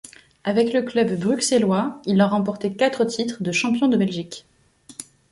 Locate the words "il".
2.07-2.19